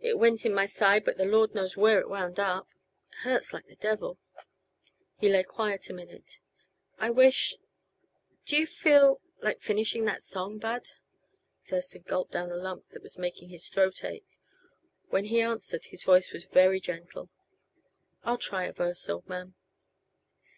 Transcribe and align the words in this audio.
It 0.00 0.18
went 0.18 0.44
in 0.44 0.52
my 0.52 0.66
side 0.66 1.02
but 1.02 1.16
the 1.16 1.24
Lord 1.24 1.54
knows 1.54 1.78
where 1.78 1.98
it 1.98 2.06
wound 2.10 2.38
up. 2.38 2.68
It 3.08 3.14
hurts, 3.20 3.54
like 3.54 3.68
the 3.68 3.76
devil." 3.76 4.18
He 5.18 5.30
lay 5.30 5.44
quiet 5.44 5.88
a 5.88 5.94
minute. 5.94 6.40
"I 6.98 7.08
wish 7.08 7.56
do 8.44 8.58
yuh 8.58 8.66
feel 8.66 9.22
like 9.40 9.62
finishing 9.62 10.04
that 10.04 10.22
song, 10.22 10.58
Bud?" 10.58 10.90
Thurston 11.64 12.02
gulped 12.06 12.32
down 12.32 12.50
a 12.50 12.56
lump 12.56 12.88
that 12.88 13.00
was 13.02 13.16
making 13.16 13.48
his 13.48 13.66
throat 13.66 14.04
ache. 14.04 14.28
When 15.08 15.24
he 15.24 15.40
answered, 15.40 15.86
his 15.86 16.04
voice 16.04 16.32
was 16.34 16.44
very 16.44 16.78
gentle: 16.78 17.30
"I'll 18.24 18.36
try 18.36 18.64
a 18.66 18.74
verse, 18.74 19.08
old 19.08 19.26
man." 19.26 19.54